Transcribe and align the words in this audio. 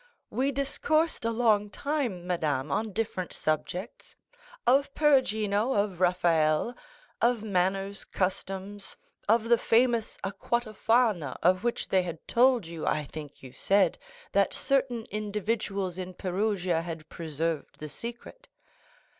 We 0.31 0.51
discoursed 0.51 1.25
a 1.25 1.29
long 1.29 1.69
time, 1.69 2.25
madame, 2.25 2.71
on 2.71 2.91
different 2.91 3.31
subjects; 3.33 4.15
of 4.65 4.91
Perugino, 4.95 5.73
of 5.73 6.01
Raphael, 6.01 6.75
of 7.21 7.43
manners, 7.43 8.03
customs, 8.03 8.97
of 9.29 9.43
the 9.47 9.59
famous 9.59 10.17
aqua 10.23 10.61
Tofana, 10.61 11.37
of 11.43 11.63
which 11.63 11.87
they 11.87 12.01
had 12.01 12.17
told 12.27 12.65
you, 12.65 12.83
I 12.87 13.03
think 13.05 13.43
you 13.43 13.53
said, 13.53 13.99
that 14.31 14.55
certain 14.55 15.05
individuals 15.11 15.99
in 15.99 16.15
Perugia 16.15 16.81
had 16.81 17.07
preserved 17.07 17.77
the 17.77 17.87
secret." 17.87 18.47